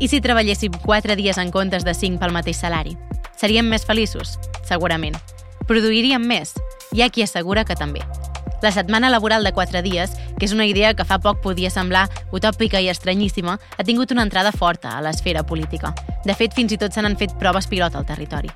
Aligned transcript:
I 0.00 0.08
si 0.08 0.22
treballéssim 0.24 0.72
4 0.72 1.14
dies 1.14 1.36
en 1.36 1.50
comptes 1.52 1.84
de 1.84 1.92
5 1.92 2.16
pel 2.22 2.32
mateix 2.32 2.56
salari? 2.56 2.94
Seríem 3.36 3.66
més 3.68 3.84
feliços? 3.84 4.38
Segurament. 4.64 5.18
Produiríem 5.68 6.24
més? 6.24 6.54
Hi 6.96 7.02
ha 7.04 7.10
qui 7.12 7.20
assegura 7.20 7.66
que 7.68 7.76
també. 7.76 8.00
La 8.64 8.72
setmana 8.72 9.10
laboral 9.12 9.44
de 9.44 9.52
4 9.52 9.82
dies, 9.84 10.16
que 10.38 10.48
és 10.48 10.56
una 10.56 10.64
idea 10.64 10.94
que 10.96 11.04
fa 11.04 11.20
poc 11.20 11.42
podia 11.44 11.68
semblar 11.68 12.06
utòpica 12.32 12.80
i 12.80 12.88
estranyíssima, 12.88 13.58
ha 13.60 13.84
tingut 13.84 14.16
una 14.16 14.24
entrada 14.24 14.56
forta 14.56 14.96
a 14.96 15.04
l'esfera 15.04 15.44
política. 15.44 15.92
De 16.24 16.32
fet, 16.32 16.56
fins 16.56 16.72
i 16.72 16.80
tot 16.80 16.96
se 16.96 17.04
n'han 17.04 17.20
fet 17.20 17.36
proves 17.36 17.68
pilot 17.68 18.00
al 18.00 18.08
territori. 18.08 18.48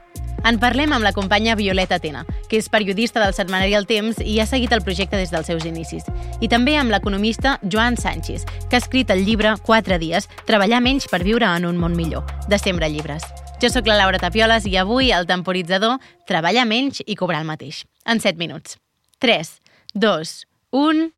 En 0.45 0.59
parlem 0.61 0.93
amb 0.93 1.05
la 1.05 1.15
companya 1.17 1.55
Violeta 1.57 1.97
Tena, 1.99 2.27
que 2.51 2.59
és 2.61 2.69
periodista 2.69 3.23
del 3.23 3.33
setmanari 3.33 3.73
El 3.79 3.87
Temps 3.89 4.19
i 4.21 4.37
ha 4.41 4.47
seguit 4.47 4.73
el 4.77 4.83
projecte 4.85 5.17
des 5.17 5.33
dels 5.33 5.49
seus 5.49 5.65
inicis. 5.65 6.05
I 6.45 6.51
també 6.53 6.77
amb 6.77 6.93
l'economista 6.93 7.57
Joan 7.65 7.97
Sánchez, 7.97 8.45
que 8.69 8.77
ha 8.77 8.83
escrit 8.83 9.09
el 9.11 9.25
llibre 9.25 9.55
4 9.65 9.99
dies, 10.03 10.29
treballar 10.45 10.83
menys 10.85 11.09
per 11.09 11.23
viure 11.25 11.49
en 11.49 11.65
un 11.65 11.80
món 11.80 11.97
millor, 11.97 12.29
de 12.49 12.61
Sembra 12.61 12.93
Llibres. 12.93 13.25
Jo 13.62 13.73
sóc 13.73 13.88
la 13.88 13.97
Laura 13.97 14.21
Tapioles 14.21 14.69
i 14.69 14.77
avui 14.77 15.12
el 15.16 15.25
temporitzador 15.25 15.97
treballar 16.29 16.69
menys 16.69 17.01
i 17.07 17.16
cobrar 17.16 17.41
el 17.41 17.49
mateix. 17.49 17.87
En 18.05 18.21
7 18.21 18.37
minuts. 18.37 18.77
3, 19.24 19.57
2, 19.95 20.38
1... 20.77 21.11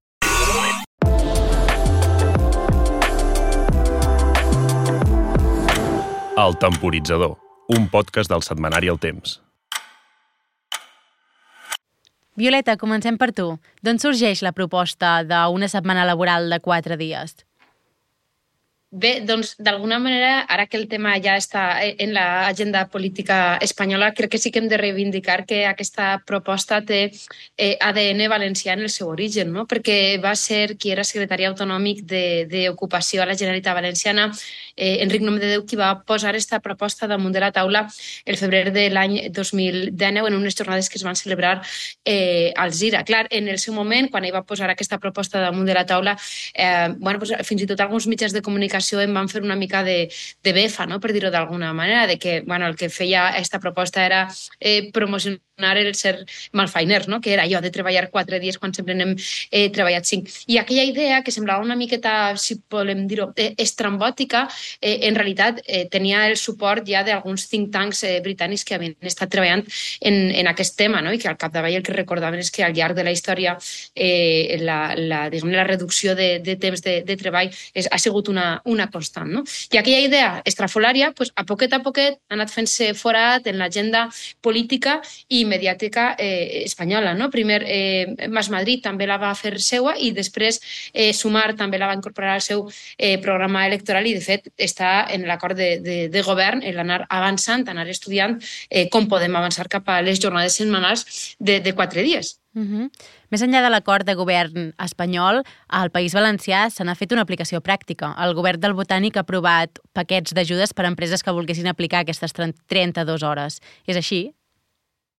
El 6.36 6.52
Temporitzador, 6.60 7.38
un 7.68 7.88
podcast 7.90 8.30
del 8.30 8.44
setmanari 8.46 8.90
El 8.92 8.98
Temps. 9.02 9.40
Violeta, 12.36 12.76
comencem 12.76 13.16
per 13.16 13.30
tu. 13.32 13.46
D'on 13.82 13.98
sorgeix 13.98 14.42
la 14.44 14.52
proposta 14.52 15.22
d'una 15.24 15.70
setmana 15.72 16.04
laboral 16.04 16.50
de 16.52 16.60
4 16.60 16.98
dies? 17.00 17.45
Bé, 18.96 19.10
doncs 19.28 19.50
d'alguna 19.60 19.98
manera, 20.00 20.46
ara 20.48 20.64
que 20.72 20.78
el 20.78 20.86
tema 20.88 21.10
ja 21.20 21.34
està 21.36 21.82
en 21.84 22.14
l'agenda 22.16 22.86
política 22.88 23.58
espanyola, 23.60 24.14
crec 24.16 24.30
que 24.32 24.38
sí 24.40 24.48
que 24.50 24.62
hem 24.62 24.70
de 24.70 24.78
reivindicar 24.80 25.42
que 25.44 25.58
aquesta 25.68 26.22
proposta 26.24 26.78
té 26.80 27.00
eh, 27.58 27.76
ADN 27.76 28.22
valencià 28.32 28.72
en 28.72 28.86
el 28.86 28.88
seu 28.94 29.10
origen, 29.12 29.50
no? 29.52 29.66
perquè 29.68 30.16
va 30.22 30.32
ser 30.40 30.78
qui 30.80 30.94
era 30.94 31.04
secretari 31.04 31.44
autonòmic 31.44 32.06
d'Ocupació 32.48 33.20
a 33.20 33.26
la 33.28 33.36
Generalitat 33.36 33.76
Valenciana, 33.76 34.30
eh, 34.76 35.02
Enric 35.04 35.26
Nom 35.28 35.36
de 35.36 35.52
Déu, 35.52 35.66
qui 35.68 35.76
va 35.76 35.90
posar 36.08 36.32
aquesta 36.32 36.62
proposta 36.64 37.04
damunt 37.06 37.36
de 37.36 37.44
la 37.44 37.52
taula 37.52 37.84
el 38.24 38.40
febrer 38.40 38.72
de 38.72 38.86
l'any 38.88 39.18
2019 39.28 40.32
en 40.32 40.38
unes 40.40 40.56
jornades 40.56 40.88
que 40.88 40.96
es 40.96 41.04
van 41.04 41.20
celebrar 41.20 41.60
eh, 42.06 42.54
al 42.56 42.72
Zira. 42.72 43.04
Clar, 43.04 43.26
en 43.28 43.52
el 43.52 43.60
seu 43.60 43.76
moment, 43.76 44.08
quan 44.08 44.24
ell 44.24 44.32
va 44.40 44.46
posar 44.48 44.72
aquesta 44.72 44.96
proposta 45.04 45.44
damunt 45.44 45.68
de 45.68 45.76
la 45.76 45.84
taula, 45.84 46.16
eh, 46.54 46.88
bueno, 46.96 47.20
pues, 47.20 47.36
fins 47.44 47.60
i 47.60 47.68
tot 47.68 47.84
alguns 47.84 48.08
mitjans 48.08 48.32
de 48.32 48.40
comunicació 48.40 48.85
comunicació 48.86 49.00
em 49.00 49.14
van 49.14 49.28
fer 49.28 49.42
una 49.42 49.56
mica 49.56 49.82
de, 49.82 50.08
de 50.42 50.52
befa, 50.52 50.86
no? 50.86 51.00
per 51.00 51.12
dir-ho 51.12 51.30
d'alguna 51.30 51.72
manera, 51.72 52.06
de 52.06 52.18
que 52.18 52.42
bueno, 52.46 52.66
el 52.66 52.76
que 52.76 52.88
feia 52.88 53.28
aquesta 53.28 53.60
proposta 53.60 54.04
era 54.04 54.28
eh, 54.60 54.90
promocionar 54.92 55.76
el 55.76 55.94
ser 55.94 56.26
malfainer, 56.52 57.08
no? 57.08 57.20
que 57.20 57.32
era 57.32 57.44
allò 57.44 57.60
de 57.60 57.70
treballar 57.70 58.10
quatre 58.10 58.38
dies 58.40 58.58
quan 58.58 58.74
sempre 58.74 58.94
n'hem 58.94 59.16
eh, 59.50 59.70
treballat 59.72 60.04
cinc. 60.04 60.28
I 60.46 60.58
aquella 60.58 60.84
idea, 60.84 61.22
que 61.22 61.32
semblava 61.32 61.64
una 61.64 61.76
miqueta, 61.76 62.36
si 62.36 62.60
volem 62.70 63.06
dir-ho, 63.08 63.32
eh, 63.36 63.54
estrambòtica, 63.56 64.46
eh, 64.80 65.08
en 65.08 65.16
realitat 65.16 65.62
eh, 65.64 65.86
tenia 65.88 66.26
el 66.28 66.36
suport 66.36 66.84
ja 66.86 67.02
d'alguns 67.02 67.48
think 67.48 67.72
tanks 67.72 68.04
eh, 68.04 68.20
britànics 68.20 68.64
que 68.64 68.76
havien 68.76 68.96
estat 69.00 69.30
treballant 69.32 69.64
en, 70.00 70.30
en 70.30 70.46
aquest 70.46 70.76
tema 70.76 71.00
no? 71.00 71.12
i 71.12 71.18
que 71.18 71.28
al 71.28 71.38
capdavall 71.40 71.74
el 71.74 71.82
que 71.82 71.96
recordaven 71.96 72.40
és 72.40 72.52
que 72.52 72.64
al 72.64 72.76
llarg 72.76 72.96
de 72.96 73.06
la 73.06 73.14
història 73.14 73.56
eh, 73.94 74.58
la, 74.60 74.94
la, 74.96 75.26
diguem, 75.32 75.54
la 75.56 75.64
reducció 75.64 76.14
de, 76.14 76.38
de 76.44 76.56
temps 76.60 76.84
de, 76.84 77.00
de 77.06 77.16
treball 77.16 77.48
és, 77.72 77.88
ha 77.88 77.98
sigut 77.98 78.28
una, 78.28 78.60
una 78.66 78.88
constant. 78.90 79.30
No? 79.32 79.44
I 79.72 79.80
aquella 79.80 80.02
idea 80.04 80.42
estrafolària, 80.44 81.12
pues, 81.16 81.32
a 81.36 81.44
poquet 81.48 81.72
a 81.72 81.80
poquet, 81.82 82.18
ha 82.28 82.36
anat 82.36 82.52
fent-se 82.52 82.92
forat 82.94 83.46
en 83.46 83.58
l'agenda 83.58 84.06
política 84.44 84.98
i 85.28 85.44
mediàtica 85.48 86.14
eh, 86.18 86.62
espanyola. 86.64 87.14
No? 87.14 87.30
Primer, 87.30 87.62
eh, 87.66 88.28
Mas 88.28 88.50
Madrid 88.50 88.82
també 88.84 89.06
la 89.06 89.18
va 89.22 89.34
fer 89.38 89.56
seua 89.62 89.96
i 89.98 90.12
després 90.16 90.60
eh, 90.92 91.12
Sumar 91.16 91.54
també 91.56 91.78
la 91.78 91.90
va 91.90 91.96
incorporar 91.96 92.36
al 92.36 92.44
seu 92.44 92.66
eh, 92.98 93.16
programa 93.22 93.66
electoral 93.66 94.06
i, 94.06 94.14
de 94.14 94.24
fet, 94.24 94.50
està 94.58 95.06
en 95.10 95.26
l'acord 95.26 95.56
de, 95.56 95.76
de, 95.80 95.98
de 96.12 96.26
govern 96.26 96.62
l'anar 96.76 97.04
avançant, 97.08 97.66
anar 97.68 97.86
estudiant 97.88 98.36
eh, 98.70 98.88
com 98.92 99.08
podem 99.08 99.36
avançar 99.36 99.68
cap 99.72 99.88
a 99.88 100.00
les 100.04 100.20
jornades 100.22 100.58
setmanals 100.58 101.06
de, 101.38 101.60
de 101.60 101.74
quatre 101.74 102.04
dies. 102.06 102.36
Uh 102.56 102.62
-huh. 102.62 102.90
Més 103.28 103.42
enllà 103.42 103.60
de 103.62 103.68
l'acord 103.68 104.06
de 104.06 104.14
govern 104.14 104.72
espanyol, 104.82 105.42
al 105.68 105.90
País 105.90 106.14
Valencià 106.14 106.70
se 106.70 106.84
n'ha 106.84 106.94
fet 106.94 107.12
una 107.12 107.20
aplicació 107.20 107.60
pràctica. 107.60 108.14
El 108.24 108.32
govern 108.34 108.60
del 108.60 108.72
Botànic 108.72 109.16
ha 109.16 109.20
aprovat 109.20 109.78
paquets 109.92 110.32
d'ajudes 110.32 110.72
per 110.72 110.86
a 110.86 110.88
empreses 110.88 111.22
que 111.22 111.30
volguessin 111.30 111.66
aplicar 111.66 112.00
aquestes 112.00 112.32
32 112.32 113.22
hores. 113.22 113.60
És 113.86 113.96
així? 113.96 114.32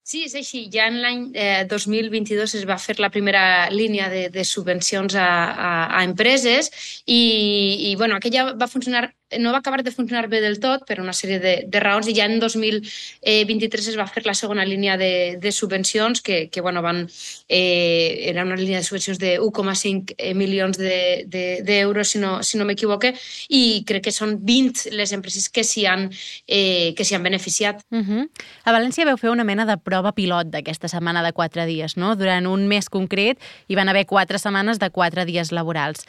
Sí, 0.07 0.23
és 0.23 0.35
així. 0.35 0.69
Ja 0.71 0.87
en 0.87 1.01
l'any 1.03 1.23
eh, 1.35 1.65
2022 1.67 2.55
es 2.55 2.65
va 2.65 2.77
fer 2.77 2.95
la 2.97 3.09
primera 3.09 3.69
línia 3.69 4.07
de, 4.09 4.29
de 4.29 4.43
subvencions 4.43 5.15
a, 5.15 5.27
a, 5.51 5.71
a 5.99 6.03
empreses 6.05 6.71
i, 7.05 7.91
i 7.91 7.95
bueno, 7.97 8.15
aquella 8.15 8.53
va 8.53 8.69
funcionar 8.71 9.13
no 9.39 9.51
va 9.51 9.59
acabar 9.59 9.83
de 9.83 9.91
funcionar 9.91 10.27
bé 10.29 10.39
del 10.41 10.59
tot 10.63 10.85
per 10.87 11.01
una 11.01 11.13
sèrie 11.13 11.39
de, 11.43 11.53
de 11.67 11.79
raons 11.83 12.07
i 12.07 12.15
ja 12.15 12.25
en 12.29 12.39
2023 12.39 13.89
es 13.91 13.97
va 13.99 14.07
fer 14.07 14.23
la 14.25 14.35
segona 14.37 14.65
línia 14.65 14.95
de, 14.97 15.37
de 15.41 15.51
subvencions 15.51 16.21
que, 16.21 16.47
que 16.49 16.61
bueno, 16.61 16.81
van, 16.81 17.03
eh, 17.49 18.29
era 18.31 18.45
una 18.45 18.55
línia 18.55 18.79
de 18.79 18.87
subvencions 18.87 19.19
de 19.19 19.37
1,5 19.41 20.15
eh, 20.17 20.33
milions 20.33 20.79
d'euros, 20.79 21.27
de, 21.27 21.61
de, 21.63 22.05
si 22.05 22.19
no, 22.19 22.41
si 22.43 22.57
no 22.57 22.65
m'equivoque, 22.65 23.13
i 23.49 23.83
crec 23.87 24.07
que 24.07 24.15
són 24.15 24.37
20 24.47 24.93
les 24.95 25.11
empreses 25.11 25.49
que 25.51 25.65
s'hi 25.67 25.85
han, 25.85 26.07
eh, 26.47 26.93
que 26.95 27.03
han 27.15 27.23
beneficiat. 27.23 27.83
Uh 27.91 27.99
-huh. 27.99 28.29
A 28.63 28.71
València 28.71 29.05
veu 29.05 29.17
fer 29.17 29.29
una 29.29 29.43
mena 29.43 29.65
de 29.65 29.77
prova 29.77 30.13
pilot 30.13 30.47
d'aquesta 30.47 30.87
setmana 30.87 31.23
de 31.23 31.33
4 31.33 31.65
dies, 31.65 31.97
no? 31.97 32.15
Durant 32.15 32.47
un 32.47 32.67
mes 32.67 32.89
concret 32.89 33.39
hi 33.67 33.75
van 33.75 33.89
haver 33.89 34.05
4 34.05 34.37
setmanes 34.37 34.79
de 34.79 34.89
4 34.89 35.25
dies 35.25 35.51
laborals. 35.51 36.05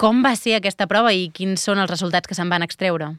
Com 0.00 0.22
va 0.24 0.34
ser 0.36 0.56
aquesta 0.56 0.88
prova 0.90 1.12
i 1.14 1.28
quins 1.34 1.62
són 1.62 1.82
els 1.82 1.90
resultats 1.90 2.28
que 2.28 2.38
se'n 2.38 2.50
van 2.52 2.64
extreure? 2.64 3.12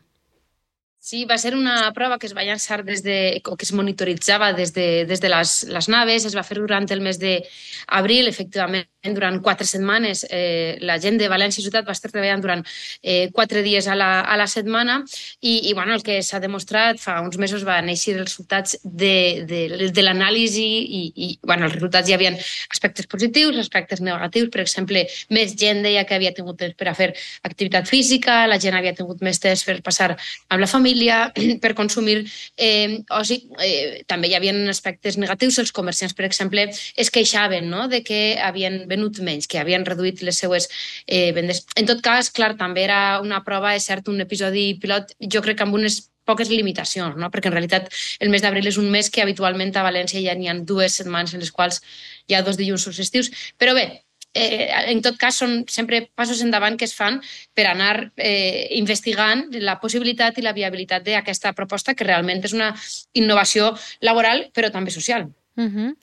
Sí, 1.04 1.26
va 1.28 1.36
ser 1.36 1.52
una 1.56 1.92
prova 1.92 2.16
que 2.16 2.30
es 2.30 2.34
va 2.36 2.46
llançar 2.48 2.80
des 2.88 3.02
de, 3.04 3.42
o 3.52 3.58
que 3.60 3.66
es 3.68 3.74
monitoritzava 3.76 4.54
des 4.56 4.72
de, 4.72 5.04
des 5.04 5.20
de 5.20 5.32
les, 5.32 5.56
les 5.68 5.90
naves, 5.92 6.24
es 6.30 6.36
va 6.38 6.46
fer 6.48 6.62
durant 6.62 6.88
el 6.96 7.04
mes 7.04 7.20
d'abril, 7.20 8.30
efectivament, 8.32 8.88
durant 9.12 9.42
quatre 9.42 9.68
setmanes. 9.68 10.26
Eh, 10.30 10.78
la 10.82 10.96
gent 11.02 11.18
de 11.20 11.28
València 11.28 11.64
Ciutat 11.64 11.86
va 11.88 11.96
estar 11.96 12.12
treballant 12.12 12.42
durant 12.42 12.64
eh, 13.02 13.28
quatre 13.36 13.64
dies 13.66 13.88
a 13.92 13.98
la, 14.00 14.22
a 14.22 14.38
la 14.40 14.48
setmana 14.48 15.02
i, 15.42 15.70
i 15.70 15.74
bueno, 15.74 15.98
el 15.98 16.04
que 16.06 16.22
s'ha 16.24 16.40
demostrat 16.40 17.02
fa 17.04 17.20
uns 17.24 17.38
mesos 17.42 17.66
van 17.68 17.90
néixer 17.90 18.16
els 18.16 18.30
resultats 18.30 18.78
de, 18.84 19.44
de, 19.50 19.90
de 19.92 20.06
l'anàlisi 20.06 20.64
i, 20.64 21.04
i 21.16 21.28
bueno, 21.44 21.68
els 21.68 21.76
resultats 21.76 22.10
hi 22.10 22.16
havia 22.16 22.32
aspectes 22.72 23.10
positius, 23.12 23.60
aspectes 23.60 24.00
negatius. 24.02 24.48
Per 24.54 24.64
exemple, 24.64 25.04
més 25.36 25.58
gent 25.60 25.84
deia 25.84 26.06
que 26.08 26.16
havia 26.16 26.32
tingut 26.36 26.62
temps 26.62 26.78
per 26.80 26.88
a 26.88 26.96
fer 26.96 27.12
activitat 27.44 27.90
física, 27.90 28.44
la 28.48 28.60
gent 28.62 28.78
havia 28.78 28.96
tingut 28.96 29.20
més 29.26 29.42
temps 29.44 29.66
per 29.68 29.80
passar 29.84 30.14
amb 30.14 30.62
la 30.64 30.70
família, 30.70 31.26
per 31.64 31.74
consumir 31.76 32.22
eh, 32.56 33.04
oci. 33.20 33.42
Eh, 33.60 34.04
també 34.08 34.32
hi 34.32 34.38
havia 34.40 34.56
aspectes 34.72 35.20
negatius. 35.20 35.60
Els 35.60 35.76
comerciants, 35.76 36.16
per 36.16 36.28
exemple, 36.30 36.70
es 36.72 37.12
queixaven 37.12 37.68
no? 37.70 37.90
de 37.92 38.00
que 38.06 38.38
havien 38.40 38.84
venut 38.94 39.20
menys, 39.26 39.50
que 39.50 39.60
havien 39.62 39.86
reduït 39.86 40.24
les 40.24 40.40
seues 40.46 40.70
eh, 41.08 41.32
vendes. 41.36 41.66
En 41.76 41.90
tot 41.90 42.02
cas, 42.06 42.32
clar, 42.32 42.54
també 42.60 42.86
era 42.88 43.20
una 43.26 43.44
prova, 43.44 43.76
és 43.76 43.90
cert, 43.90 44.08
un 44.14 44.24
episodi 44.24 44.72
pilot, 44.82 45.16
jo 45.36 45.44
crec 45.44 45.60
que 45.60 45.68
amb 45.68 45.82
unes 45.82 46.04
poques 46.24 46.50
limitacions, 46.50 47.18
no? 47.20 47.30
perquè 47.32 47.52
en 47.52 47.58
realitat 47.58 47.92
el 48.24 48.32
mes 48.32 48.44
d'abril 48.44 48.70
és 48.70 48.80
un 48.80 48.90
mes 48.92 49.10
que 49.12 49.24
habitualment 49.24 49.74
a 49.76 49.84
València 49.84 50.24
ja 50.24 50.36
n'hi 50.38 50.48
ha 50.48 50.56
dues 50.56 50.96
setmanes 51.02 51.36
en 51.36 51.44
les 51.44 51.52
quals 51.52 51.82
hi 52.28 52.38
ha 52.38 52.44
dos 52.46 52.60
dilluns 52.60 52.88
estius. 53.04 53.32
Però 53.60 53.76
bé, 53.76 53.86
eh, 54.34 54.70
en 54.92 55.02
tot 55.06 55.18
cas 55.20 55.38
són 55.44 55.64
sempre 55.70 56.04
passos 56.16 56.42
endavant 56.46 56.78
que 56.80 56.88
es 56.88 56.96
fan 56.98 57.20
per 57.54 57.68
anar 57.70 58.12
eh, 58.18 58.70
investigant 58.80 59.48
la 59.62 59.80
possibilitat 59.82 60.38
i 60.40 60.46
la 60.46 60.56
viabilitat 60.56 61.06
d'aquesta 61.06 61.54
proposta 61.58 61.94
que 61.94 62.08
realment 62.08 62.44
és 62.44 62.56
una 62.56 62.74
innovació 63.14 63.74
laboral 64.02 64.48
però 64.54 64.72
també 64.72 64.92
social. 64.92 65.30
Uh 65.56 65.70
-huh. 65.70 65.96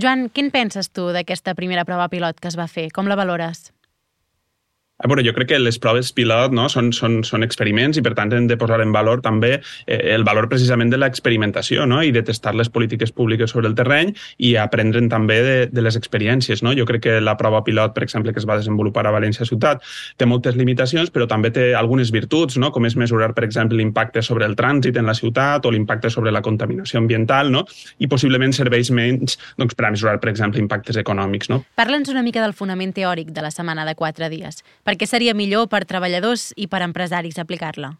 Joan, 0.00 0.30
quin 0.32 0.48
penses 0.48 0.88
tu 0.88 1.10
d'aquesta 1.12 1.52
primera 1.52 1.84
prova 1.84 2.08
pilot 2.08 2.38
que 2.40 2.48
es 2.48 2.56
va 2.56 2.64
fer? 2.64 2.88
Com 2.96 3.10
la 3.10 3.16
valores? 3.18 3.66
A 5.02 5.08
veure, 5.10 5.24
jo 5.26 5.32
crec 5.34 5.48
que 5.50 5.58
les 5.58 5.80
proves 5.82 6.12
pilot 6.14 6.52
no, 6.54 6.68
són, 6.70 6.92
són, 6.94 7.22
són 7.26 7.42
experiments 7.42 7.98
i 7.98 8.02
per 8.06 8.12
tant 8.14 8.30
hem 8.36 8.46
de 8.46 8.54
posar 8.58 8.78
en 8.84 8.92
valor 8.94 9.18
també 9.24 9.56
eh, 9.58 9.98
el 10.14 10.22
valor 10.22 10.46
precisament 10.50 10.92
de 10.92 11.00
l'experimentació 11.00 11.88
no? 11.90 11.98
i 12.06 12.12
de 12.14 12.22
testar 12.22 12.52
les 12.54 12.70
polítiques 12.70 13.10
públiques 13.10 13.50
sobre 13.50 13.66
el 13.66 13.74
terreny 13.74 14.12
i 14.38 14.54
aprendre'n 14.62 15.08
també 15.10 15.40
de, 15.42 15.56
de 15.74 15.82
les 15.82 15.98
experiències. 15.98 16.62
No? 16.62 16.74
Jo 16.78 16.86
crec 16.86 17.02
que 17.08 17.16
la 17.20 17.34
prova 17.40 17.64
pilot, 17.66 17.96
per 17.96 18.04
exemple, 18.06 18.30
que 18.30 18.38
es 18.38 18.46
va 18.46 18.60
desenvolupar 18.60 19.04
a 19.08 19.14
València 19.16 19.46
Ciutat, 19.48 19.82
té 20.16 20.28
moltes 20.30 20.54
limitacions, 20.60 21.10
però 21.10 21.26
també 21.26 21.50
té 21.50 21.72
algunes 21.74 22.14
virtuts, 22.14 22.60
no? 22.62 22.70
com 22.70 22.86
és 22.86 22.94
mesurar, 22.94 23.32
per 23.34 23.42
exemple, 23.48 23.80
l'impacte 23.80 24.22
sobre 24.22 24.46
el 24.46 24.54
trànsit 24.54 25.02
en 25.02 25.10
la 25.10 25.16
ciutat 25.18 25.66
o 25.66 25.74
l'impacte 25.74 26.12
sobre 26.14 26.30
la 26.30 26.44
contaminació 26.46 27.02
ambiental 27.02 27.50
no? 27.50 27.64
i 27.98 28.06
possiblement 28.06 28.54
serveix 28.54 28.92
menys 28.94 29.34
doncs, 29.58 29.74
per 29.74 29.88
a 29.88 29.92
mesurar, 29.96 30.20
per 30.22 30.30
exemple, 30.30 30.62
impactes 30.62 31.02
econòmics. 31.02 31.50
No? 31.50 31.62
Parla'ns 31.74 32.14
una 32.14 32.22
mica 32.22 32.46
del 32.46 32.54
fonament 32.54 32.94
teòric 32.94 33.34
de 33.34 33.42
la 33.42 33.50
setmana 33.50 33.88
de 33.88 33.98
quatre 33.98 34.30
dies. 34.30 34.62
Per 34.84 34.91
per 34.92 34.98
què 35.00 35.06
seria 35.08 35.32
millor 35.32 35.70
per 35.72 35.86
treballadors 35.88 36.50
i 36.60 36.66
per 36.68 36.82
empresaris 36.84 37.38
aplicar-la? 37.40 37.94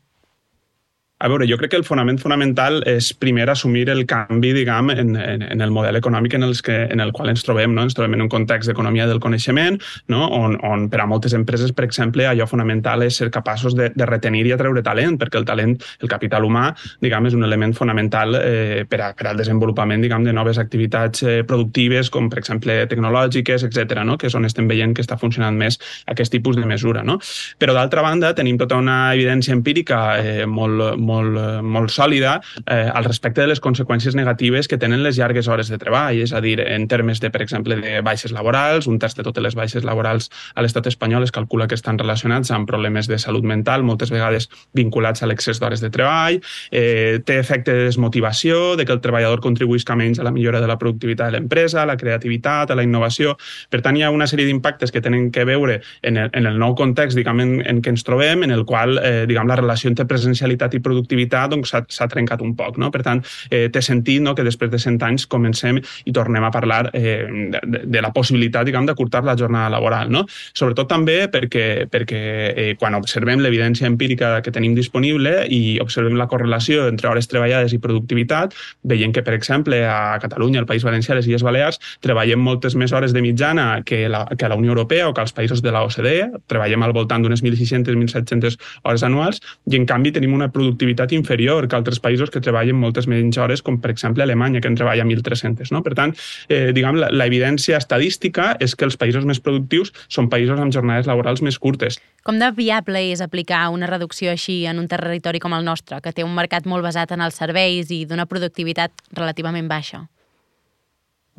A 1.23 1.29
veure, 1.31 1.47
jo 1.47 1.55
crec 1.55 1.71
que 1.71 1.79
el 1.79 1.85
fonament 1.87 2.17
fonamental 2.19 2.81
és 2.91 3.13
primer 3.15 3.45
assumir 3.53 3.85
el 3.93 4.01
canvi, 4.11 4.51
diguem, 4.57 4.89
en, 4.91 5.13
en, 5.15 5.45
en 5.55 5.61
el 5.63 5.71
model 5.71 5.95
econòmic 6.01 6.35
en, 6.35 6.43
els 6.49 6.59
que, 6.67 6.75
en 6.91 6.99
el 6.99 7.13
qual 7.15 7.31
ens 7.31 7.45
trobem. 7.47 7.71
No? 7.77 7.85
Ens 7.87 7.95
trobem 7.95 8.17
en 8.17 8.25
un 8.25 8.31
context 8.33 8.67
d'economia 8.67 9.07
del 9.07 9.21
coneixement, 9.23 9.79
no? 10.11 10.25
on, 10.35 10.57
on 10.67 10.89
per 10.91 11.05
a 11.05 11.07
moltes 11.07 11.37
empreses, 11.39 11.71
per 11.79 11.87
exemple, 11.87 12.27
allò 12.27 12.49
fonamental 12.51 13.05
és 13.07 13.21
ser 13.21 13.29
capaços 13.31 13.77
de, 13.79 13.93
de 13.95 14.09
retenir 14.11 14.49
i 14.49 14.55
atreure 14.57 14.83
talent, 14.83 15.15
perquè 15.21 15.39
el 15.39 15.47
talent, 15.47 15.77
el 16.03 16.11
capital 16.11 16.49
humà, 16.49 16.65
diguem, 17.07 17.31
és 17.31 17.39
un 17.39 17.47
element 17.47 17.77
fonamental 17.79 18.35
eh, 18.41 18.83
per, 18.91 19.01
a, 19.07 19.13
per 19.15 19.31
al 19.31 19.39
desenvolupament 19.39 20.03
diguem, 20.03 20.27
de 20.27 20.35
noves 20.35 20.59
activitats 20.59 21.23
eh, 21.23 21.37
productives, 21.47 22.11
com 22.11 22.33
per 22.33 22.43
exemple 22.43 22.81
tecnològiques, 22.91 23.69
etc, 23.71 24.03
no? 24.03 24.19
que 24.19 24.27
és 24.27 24.39
on 24.39 24.51
estem 24.51 24.67
veient 24.67 24.99
que 24.99 25.07
està 25.07 25.21
funcionant 25.23 25.55
més 25.55 25.79
aquest 26.11 26.35
tipus 26.35 26.59
de 26.59 26.67
mesura. 26.67 27.07
No? 27.07 27.21
Però 27.63 27.79
d'altra 27.79 28.03
banda, 28.03 28.35
tenim 28.35 28.59
tota 28.59 28.83
una 28.83 28.99
evidència 29.15 29.55
empírica 29.55 30.03
eh, 30.19 30.51
molt, 30.51 30.99
molt, 30.99 31.12
molt 31.13 31.93
sòlida 31.93 32.41
eh, 32.67 32.89
al 32.93 33.05
respecte 33.05 33.41
de 33.43 33.51
les 33.51 33.61
conseqüències 33.61 34.17
negatives 34.19 34.69
que 34.69 34.79
tenen 34.79 35.03
les 35.03 35.19
llargues 35.19 35.49
hores 35.49 35.69
de 35.69 35.79
treball, 35.79 36.21
és 36.23 36.33
a 36.33 36.41
dir, 36.41 36.59
en 36.61 36.87
termes 36.89 37.21
de, 37.21 37.31
per 37.31 37.43
exemple, 37.43 37.77
de 37.81 38.01
baixes 38.05 38.33
laborals, 38.33 38.89
un 38.91 38.99
terç 39.03 39.17
de 39.19 39.27
totes 39.27 39.45
les 39.45 39.57
baixes 39.59 39.85
laborals 39.85 40.31
a 40.55 40.63
l'estat 40.65 40.87
espanyol 40.91 41.27
es 41.27 41.33
calcula 41.33 41.69
que 41.69 41.77
estan 41.79 41.99
relacionats 41.99 42.51
amb 42.51 42.69
problemes 42.69 43.09
de 43.09 43.19
salut 43.19 43.45
mental, 43.45 43.85
moltes 43.85 44.13
vegades 44.13 44.49
vinculats 44.75 45.23
a 45.23 45.29
l'excés 45.31 45.61
d'hores 45.61 45.83
de 45.83 45.91
treball, 45.91 46.41
eh, 46.71 47.21
té 47.25 47.39
efecte 47.39 47.73
de 47.73 47.85
desmotivació, 47.91 48.77
de 48.77 48.87
que 48.87 48.93
el 48.93 49.03
treballador 49.05 49.43
contribuïsca 49.45 49.97
menys 49.97 50.19
a 50.19 50.27
la 50.27 50.33
millora 50.33 50.61
de 50.61 50.71
la 50.71 50.79
productivitat 50.79 51.31
de 51.31 51.39
l'empresa, 51.39 51.83
a 51.83 51.87
la 51.87 51.97
creativitat, 51.97 52.71
a 52.71 52.79
la 52.79 52.83
innovació. 52.87 53.37
Per 53.71 53.83
tant, 53.83 53.97
hi 53.97 54.03
ha 54.03 54.11
una 54.11 54.27
sèrie 54.27 54.47
d'impactes 54.47 54.93
que 54.93 55.01
tenen 55.01 55.31
que 55.31 55.45
veure 55.45 55.81
en 56.03 56.17
el, 56.17 56.31
en 56.33 56.47
el 56.47 56.59
nou 56.59 56.75
context 56.79 57.19
diguem, 57.19 57.41
en, 57.41 57.55
en 57.67 57.83
què 57.83 57.93
ens 57.93 58.05
trobem, 58.07 58.45
en 58.47 58.55
el 58.55 58.65
qual 58.65 58.99
eh, 58.99 59.25
diguem, 59.29 59.49
la 59.49 59.59
relació 59.61 59.91
entre 59.91 60.07
presencialitat 60.09 60.75
i 60.75 60.81
productivitat 60.81 61.02
doncs, 61.07 61.73
s'ha 61.89 62.09
trencat 62.09 62.43
un 62.43 62.55
poc. 62.57 62.79
No? 62.79 62.91
Per 62.91 63.03
tant, 63.03 63.23
eh, 63.51 63.69
té 63.73 63.83
sentit 63.83 64.23
no, 64.23 64.35
que 64.35 64.45
després 64.45 64.71
de 64.71 64.79
100 64.79 65.03
anys 65.03 65.27
comencem 65.27 65.81
i 66.05 66.13
tornem 66.13 66.45
a 66.45 66.51
parlar 66.51 66.91
eh, 66.93 67.27
de, 67.63 67.85
de 67.85 68.03
la 68.03 68.13
possibilitat 68.13 68.69
d'acurtar 68.73 69.23
la 69.25 69.37
jornada 69.37 69.71
laboral. 69.71 70.11
No? 70.11 70.25
Sobretot 70.55 70.89
també 70.89 71.29
perquè, 71.29 71.87
perquè 71.91 72.21
eh, 72.53 72.75
quan 72.79 72.95
observem 72.95 73.41
l'evidència 73.41 73.87
empírica 73.87 74.41
que 74.43 74.53
tenim 74.53 74.75
disponible 74.75 75.47
i 75.49 75.79
observem 75.81 76.17
la 76.17 76.29
correlació 76.29 76.87
entre 76.89 77.09
hores 77.09 77.29
treballades 77.29 77.73
i 77.73 77.81
productivitat, 77.83 78.55
veiem 78.83 79.13
que, 79.13 79.23
per 79.23 79.35
exemple, 79.35 79.83
a 79.87 80.19
Catalunya, 80.23 80.61
al 80.61 80.67
País 80.67 80.85
Valencià, 80.85 81.17
les 81.17 81.27
Illes 81.27 81.43
Balears, 81.43 81.81
treballem 82.05 82.41
moltes 82.41 82.77
més 82.79 82.93
hores 82.93 83.13
de 83.13 83.23
mitjana 83.25 83.83
que, 83.87 84.09
la, 84.09 84.25
que 84.39 84.49
la 84.49 84.59
Unió 84.59 84.73
Europea 84.75 85.09
o 85.09 85.15
que 85.15 85.25
als 85.25 85.33
països 85.33 85.63
de 85.63 85.73
la 85.73 85.85
OCDE, 85.87 86.43
treballem 86.51 86.83
al 86.83 86.95
voltant 86.97 87.25
d'unes 87.25 87.43
1.600-1.700 87.43 88.59
hores 88.83 89.03
anuals 89.07 89.41
i, 89.71 89.77
en 89.79 89.87
canvi, 89.89 90.13
tenim 90.13 90.35
una 90.37 90.51
productivitat 90.53 90.92
inferior 91.13 91.69
que 91.69 91.77
altres 91.77 92.01
països 92.01 92.31
que 92.31 92.41
treballen 92.41 92.79
moltes 92.79 93.09
menys 93.11 93.39
hores, 93.39 93.63
com, 93.63 93.81
per 93.81 93.91
exemple, 93.91 94.23
Alemanya, 94.23 94.61
que 94.61 94.69
en 94.69 94.77
treballa 94.79 95.05
1.300. 95.05 95.73
No? 95.73 95.83
Per 95.83 95.95
tant, 95.99 96.15
eh, 96.49 96.73
diguem, 96.73 96.99
la, 97.01 97.11
la 97.11 97.27
evidència 97.27 97.79
estadística 97.79 98.57
és 98.61 98.77
que 98.77 98.85
els 98.85 98.97
països 98.97 99.27
més 99.29 99.41
productius 99.41 99.93
són 100.09 100.31
països 100.33 100.61
amb 100.61 100.73
jornades 100.73 101.07
laborals 101.11 101.43
més 101.43 101.59
curtes. 101.59 101.99
Com 102.23 102.39
de 102.39 102.53
viable 102.55 103.03
és 103.11 103.21
aplicar 103.21 103.69
una 103.75 103.91
reducció 103.91 104.31
així 104.31 104.63
en 104.71 104.79
un 104.79 104.89
territori 104.89 105.41
com 105.43 105.55
el 105.57 105.65
nostre, 105.65 106.01
que 106.01 106.13
té 106.13 106.25
un 106.25 106.35
mercat 106.35 106.67
molt 106.67 106.85
basat 106.87 107.13
en 107.13 107.21
els 107.21 107.39
serveis 107.39 107.91
i 107.91 108.05
d'una 108.07 108.29
productivitat 108.31 108.93
relativament 109.19 109.69
baixa? 109.69 110.07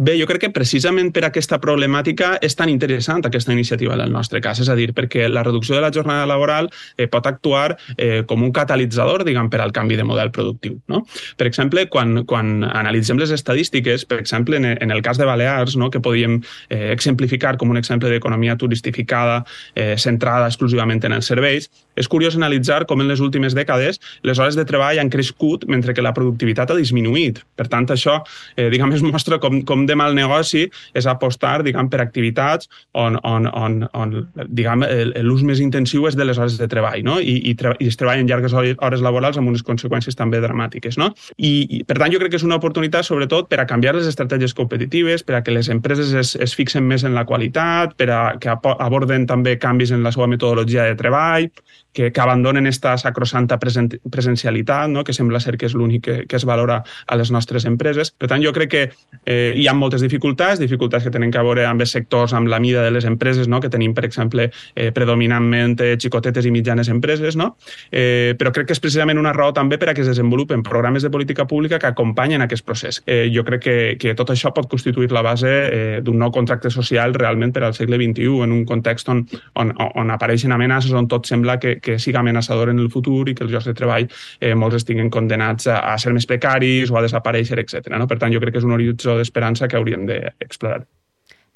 Bé, 0.03 0.17
jo 0.19 0.25
crec 0.27 0.41
que 0.44 0.50
precisament 0.51 1.13
per 1.15 1.21
aquesta 1.23 1.61
problemàtica 1.63 2.33
és 2.44 2.57
tan 2.59 2.67
interessant 2.67 3.21
aquesta 3.23 3.53
iniciativa 3.55 3.94
en 3.95 4.01
el 4.03 4.11
nostre 4.11 4.41
cas, 4.44 4.59
és 4.59 4.67
a 4.67 4.75
dir, 4.75 4.89
perquè 4.91 5.29
la 5.31 5.45
reducció 5.45 5.77
de 5.77 5.83
la 5.85 5.91
jornada 5.95 6.25
laboral 6.27 6.67
eh, 6.97 7.05
pot 7.07 7.29
actuar 7.29 7.77
eh, 7.95 8.25
com 8.27 8.44
un 8.44 8.51
catalitzador, 8.51 9.23
diguem, 9.23 9.47
per 9.53 9.61
al 9.63 9.71
canvi 9.71 9.95
de 9.95 10.03
model 10.03 10.33
productiu. 10.35 10.75
No? 10.91 11.05
Per 11.39 11.47
exemple, 11.47 11.85
quan, 11.94 12.25
quan 12.27 12.65
analitzem 12.67 13.21
les 13.21 13.31
estadístiques, 13.31 14.03
per 14.09 14.19
exemple, 14.19 14.59
en, 14.59 14.73
en 14.73 14.91
el 14.91 15.00
cas 15.05 15.21
de 15.21 15.29
Balears, 15.29 15.77
no, 15.79 15.88
que 15.94 16.03
podíem 16.03 16.41
eh, 16.67 16.89
exemplificar 16.91 17.55
com 17.61 17.71
un 17.71 17.79
exemple 17.79 18.11
d'economia 18.11 18.57
turistificada 18.59 19.45
eh, 19.71 19.95
centrada 19.95 20.51
exclusivament 20.51 21.05
en 21.07 21.15
els 21.21 21.31
serveis, 21.31 21.69
és 21.95 22.09
curiós 22.11 22.35
analitzar 22.35 22.81
com 22.89 23.00
en 23.00 23.07
les 23.07 23.21
últimes 23.23 23.55
dècades 23.55 24.01
les 24.27 24.39
hores 24.41 24.59
de 24.59 24.65
treball 24.67 25.00
han 25.00 25.13
crescut 25.13 25.63
mentre 25.69 25.94
que 25.95 26.03
la 26.03 26.11
productivitat 26.17 26.73
ha 26.73 26.79
disminuït. 26.79 27.39
Per 27.55 27.69
tant, 27.71 27.88
això, 27.94 28.19
eh, 28.57 28.67
diguem, 28.73 28.97
es 28.97 29.05
mostra 29.05 29.39
com, 29.39 29.61
com 29.63 29.85
de 29.85 29.93
mal 30.00 30.16
negoci 30.16 30.66
és 30.94 31.07
apostar, 31.10 31.62
diguem, 31.66 31.90
per 31.92 32.01
activitats 32.04 32.69
on, 32.94 33.18
on, 33.24 33.48
on, 33.48 33.80
on 33.94 34.16
diguem, 34.48 34.86
l'ús 35.25 35.44
més 35.48 35.62
intensiu 35.63 36.07
és 36.10 36.18
de 36.19 36.28
les 36.28 36.40
hores 36.40 36.57
de 36.60 36.68
treball, 36.72 37.04
no? 37.06 37.19
I, 37.19 37.38
i, 37.51 37.56
tre 37.60 37.75
i 37.80 37.90
es 37.92 38.00
treballen 38.00 38.30
llargues 38.30 38.54
hores 38.54 39.04
laborals 39.04 39.40
amb 39.40 39.51
unes 39.51 39.66
conseqüències 39.66 40.18
també 40.19 40.42
dramàtiques, 40.44 40.98
no? 41.01 41.12
I, 41.38 41.54
i, 41.80 41.84
per 41.88 42.00
tant, 42.00 42.13
jo 42.13 42.22
crec 42.22 42.34
que 42.34 42.42
és 42.42 42.48
una 42.48 42.60
oportunitat, 42.62 43.07
sobretot, 43.07 43.50
per 43.51 43.62
a 43.63 43.68
canviar 43.69 43.95
les 43.98 44.10
estratègies 44.10 44.56
competitives, 44.57 45.25
per 45.28 45.40
a 45.40 45.44
que 45.45 45.56
les 45.56 45.69
empreses 45.74 46.13
es, 46.18 46.36
es 46.36 46.57
fixen 46.57 46.86
més 46.88 47.06
en 47.07 47.16
la 47.18 47.25
qualitat, 47.30 47.98
per 48.00 48.10
a 48.13 48.22
que 48.42 48.54
aborden 48.54 49.28
també 49.30 49.57
canvis 49.62 49.94
en 49.94 50.04
la 50.04 50.13
seva 50.16 50.30
metodologia 50.31 50.88
de 50.89 51.00
treball, 51.00 51.50
que, 51.94 52.12
que 52.12 52.22
abandonen 52.22 52.68
esta 52.68 52.98
sacrosanta 52.98 53.60
presen, 53.60 53.88
presencialitat, 54.12 54.89
no? 54.89 55.04
que 55.04 55.13
sembla 55.13 55.39
ser 55.39 55.56
que 55.62 55.69
és 55.69 55.75
l'únic 55.78 56.04
que, 56.04 56.16
que 56.28 56.39
es 56.39 56.46
valora 56.50 56.81
a 56.84 57.18
les 57.19 57.31
nostres 57.31 57.68
empreses. 57.69 58.12
Per 58.18 58.28
tant, 58.31 58.42
jo 58.44 58.51
crec 58.56 58.72
que 58.74 58.84
eh, 59.25 59.54
hi 59.56 59.68
ha 59.69 59.73
moltes 59.80 60.04
dificultats, 60.04 60.60
dificultats 60.62 61.06
que 61.06 61.14
tenen 61.14 61.31
que 61.31 61.44
veure 61.44 61.66
amb 61.68 61.81
els 61.81 61.94
sectors, 61.96 62.34
amb 62.34 62.50
la 62.52 62.60
mida 62.64 62.84
de 62.84 62.92
les 62.92 63.06
empreses, 63.06 63.48
no? 63.48 63.62
que 63.62 63.72
tenim, 63.74 63.94
per 63.94 64.06
exemple, 64.06 64.50
eh, 64.75 64.92
predominantment 64.96 65.78
xicotetes 66.00 66.46
i 66.46 66.52
mitjanes 66.52 66.90
empreses, 66.90 67.38
no? 67.40 67.56
eh, 67.92 68.36
però 68.40 68.54
crec 68.54 68.70
que 68.70 68.78
és 68.78 68.84
precisament 68.84 69.20
una 69.20 69.34
raó 69.34 69.54
també 69.54 69.80
per 69.80 69.90
a 69.90 69.94
que 69.94 70.04
es 70.04 70.12
desenvolupen 70.12 70.64
programes 70.64 71.04
de 71.04 71.10
política 71.10 71.48
pública 71.48 71.80
que 71.80 71.88
acompanyen 71.88 72.42
aquest 72.42 72.66
procés. 72.66 73.02
Eh, 73.06 73.30
jo 73.34 73.44
crec 73.48 73.64
que, 73.64 73.78
que 74.00 74.16
tot 74.16 74.34
això 74.34 74.54
pot 74.54 74.70
constituir 74.70 75.12
la 75.12 75.24
base 75.25 75.50
eh, 75.50 76.02
d'un 76.04 76.20
nou 76.20 76.31
contracte 76.31 76.72
social 76.74 77.14
realment 77.14 77.54
per 77.54 77.64
al 77.68 77.75
segle 77.78 78.00
XXI, 78.02 78.44
en 78.44 78.52
un 78.56 78.66
context 78.66 79.10
on, 79.10 79.24
on, 79.60 79.74
on 79.96 80.12
apareixen 80.14 80.52
amenaces, 80.52 80.94
on 80.94 81.08
tot 81.12 81.28
sembla 81.30 81.60
que, 81.60 81.78
que 81.84 81.98
siga 82.00 82.22
amenaçador 82.22 82.72
en 82.74 82.80
el 82.80 82.90
futur 82.92 83.28
i 83.30 83.36
que 83.36 83.46
els 83.46 83.54
llocs 83.54 83.70
de 83.70 83.75
treball 83.78 84.08
eh, 84.40 84.54
molts 84.56 84.81
estiguen 84.81 85.12
condenats 85.14 85.68
a, 85.68 85.80
a 85.94 85.98
ser 86.02 86.14
més 86.16 86.28
precaris 86.30 86.92
o 86.92 87.00
a 87.00 87.04
desaparèixer, 87.06 87.60
etc. 87.62 87.92
No? 87.98 88.08
Per 88.10 88.20
tant, 88.22 88.34
jo 88.34 88.42
crec 88.44 88.56
que 88.56 88.62
és 88.64 88.68
un 88.68 88.75
horitzó 88.75 89.18
d'esperança 89.20 89.62
que 89.68 89.80
hauríem 89.80 90.06
d'explorar. 90.10 90.83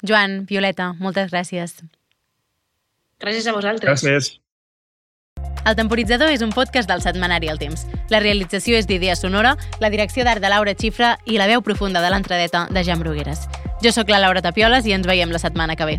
Joan, 0.02 0.44
Violeta, 0.46 0.92
moltes 0.98 1.32
gràcies. 1.32 1.80
Gràcies 3.18 3.48
a 3.48 3.54
vosaltres. 3.56 3.90
Gràcies. 3.90 4.36
El 5.66 5.76
Temporitzador 5.76 6.30
és 6.32 6.42
un 6.42 6.52
podcast 6.54 6.88
del 6.88 7.02
setmanari 7.04 7.50
El 7.52 7.58
Temps. 7.60 7.84
La 8.08 8.22
realització 8.22 8.78
és 8.78 8.86
d'Idea 8.88 9.16
Sonora, 9.18 9.56
la 9.82 9.90
direcció 9.90 10.24
d'art 10.24 10.42
de 10.42 10.48
Laura 10.48 10.74
Xifra 10.74 11.16
i 11.26 11.36
la 11.36 11.48
veu 11.50 11.62
profunda 11.62 12.00
de 12.00 12.12
l'entradeta 12.14 12.66
de 12.70 12.84
Jan 12.84 13.02
Brugueres. 13.02 13.48
Jo 13.82 13.92
sóc 13.92 14.08
la 14.08 14.22
Laura 14.22 14.42
Tapioles 14.42 14.86
i 14.86 14.96
ens 14.96 15.06
veiem 15.06 15.34
la 15.34 15.42
setmana 15.42 15.76
que 15.76 15.90
ve. 15.90 15.98